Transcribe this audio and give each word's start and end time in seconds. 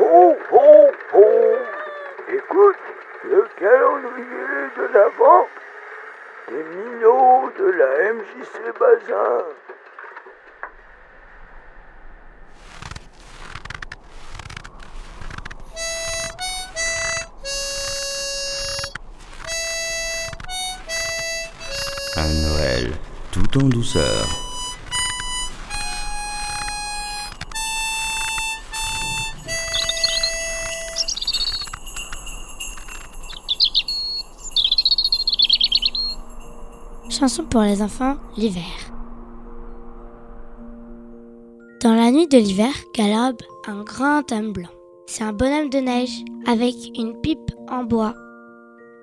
Ho, 0.00 0.36
ho, 0.52 0.90
ho 1.12 1.24
Écoute 2.32 2.76
le 3.24 3.44
calendrier 3.58 4.70
de 4.76 4.92
l'Avent 4.94 5.48
des 6.48 6.62
minots 6.62 7.50
de 7.58 7.64
la 7.64 8.12
MJC 8.12 8.78
Bazin. 8.78 9.44
Un 22.16 22.32
Noël 22.48 22.92
tout 23.32 23.58
en 23.58 23.68
douceur. 23.68 24.47
Chanson 37.18 37.42
pour 37.46 37.62
les 37.62 37.82
enfants, 37.82 38.16
l'hiver. 38.36 38.62
Dans 41.82 41.94
la 41.94 42.12
nuit 42.12 42.28
de 42.28 42.38
l'hiver 42.38 42.70
galope 42.94 43.42
un 43.66 43.82
grand 43.82 44.30
homme 44.30 44.52
blanc. 44.52 44.68
C'est 45.06 45.24
un 45.24 45.32
bonhomme 45.32 45.68
de 45.68 45.78
neige 45.78 46.22
avec 46.46 46.76
une 46.96 47.20
pipe 47.20 47.50
en 47.68 47.82
bois. 47.82 48.14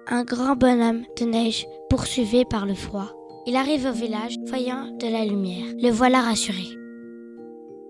Un 0.08 0.24
grand 0.24 0.56
bonhomme 0.56 1.04
de 1.20 1.26
neige 1.26 1.68
poursuivi 1.90 2.46
par 2.46 2.66
le 2.66 2.74
froid. 2.74 3.12
Il 3.48 3.58
arrive 3.58 3.86
au 3.86 3.92
village, 3.92 4.38
voyant 4.48 4.96
de 4.98 5.08
la 5.08 5.26
lumière. 5.26 5.66
Le 5.82 5.90
voilà 5.90 6.22
rassuré. 6.22 6.70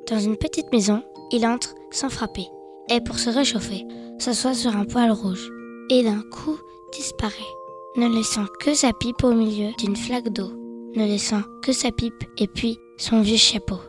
Dans 0.09 0.19
une 0.19 0.37
petite 0.37 0.71
maison, 0.71 1.03
il 1.31 1.45
entre 1.45 1.75
sans 1.91 2.09
frapper 2.09 2.47
et 2.89 2.99
pour 2.99 3.19
se 3.19 3.29
réchauffer, 3.29 3.85
s'assoit 4.17 4.55
sur 4.55 4.75
un 4.75 4.85
poêle 4.85 5.11
rouge 5.11 5.51
et 5.91 6.03
d'un 6.03 6.23
coup 6.31 6.57
disparaît 6.91 7.53
ne 7.97 8.09
laissant 8.09 8.45
que 8.59 8.73
sa 8.73 8.91
pipe 8.91 9.23
au 9.23 9.33
milieu 9.33 9.71
d'une 9.77 9.95
flaque 9.95 10.29
d'eau, 10.29 10.51
ne 10.95 11.05
laissant 11.05 11.41
que 11.63 11.71
sa 11.71 11.91
pipe 11.91 12.23
et 12.37 12.47
puis 12.47 12.77
son 12.97 13.21
vieux 13.21 13.37
chapeau. 13.37 13.79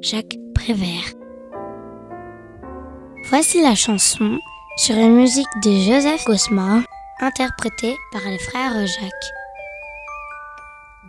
Jacques 0.00 0.36
Prévert. 0.54 1.12
Voici 3.28 3.62
la 3.62 3.74
chanson 3.74 4.38
sur 4.76 4.96
une 4.96 5.16
musique 5.16 5.46
de 5.62 5.70
Joseph 5.70 6.24
Gosselin, 6.26 6.82
interprétée 7.20 7.94
par 8.12 8.22
les 8.24 8.38
frères 8.38 8.86
Jacques. 8.86 9.12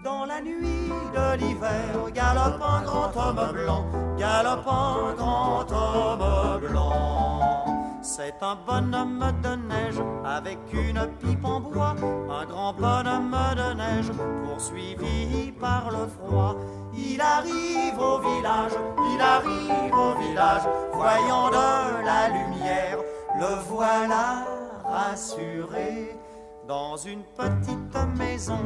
Dans 0.03 0.25
la 0.25 0.41
nuit 0.41 0.89
de 1.13 1.37
l'hiver, 1.37 2.11
galope 2.13 2.61
un 2.61 2.81
grand 2.83 3.11
homme 3.17 3.51
blanc, 3.53 3.85
grand 5.17 6.59
blanc. 6.59 7.65
C'est 8.01 8.35
un 8.41 8.57
bonhomme 8.65 9.33
de 9.43 9.55
neige 9.67 9.76
avec 10.27 10.57
une 10.73 11.07
pipe 11.19 11.45
en 11.45 11.59
bois, 11.61 11.95
un 12.29 12.45
grand 12.45 12.73
bonhomme 12.73 13.37
de 13.55 13.73
neige 13.75 14.11
poursuivi 14.45 15.51
par 15.53 15.89
le 15.91 16.07
froid. 16.07 16.55
Il 16.93 17.21
arrive 17.21 17.99
au 17.99 18.19
village, 18.19 18.73
il 19.13 19.21
arrive 19.21 19.93
au 19.93 20.19
village, 20.19 20.63
voyant 20.93 21.49
de 21.49 22.05
la 22.05 22.27
lumière, 22.29 22.97
le 23.39 23.55
voilà 23.69 24.45
rassuré. 24.83 26.15
Dans 26.67 26.97
une 26.97 27.23
petite 27.23 28.17
maison, 28.17 28.59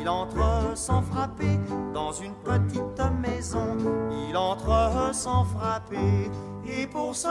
il 0.00 0.08
entre 0.08 0.76
sans 0.76 1.02
frapper. 1.02 1.58
Dans 1.92 2.12
une 2.12 2.34
petite 2.44 3.02
maison, 3.20 3.76
il 4.28 4.36
entre 4.36 5.10
sans 5.12 5.44
frapper. 5.44 6.30
Et 6.64 6.86
pour 6.86 7.16
se 7.16 7.26